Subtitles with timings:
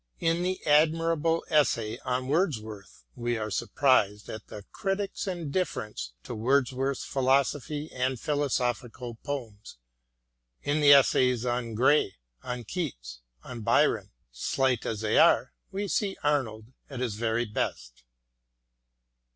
[0.19, 7.03] In the admirable essay on Wordsworth we are surprised at the critic's indifference to Wordsworth's
[7.05, 9.77] philosophy and philosophical poems;
[10.63, 16.17] in the essays on Gray, on Keats, on Byron, slight as they are, we see
[16.23, 18.01] Arnold at his very best.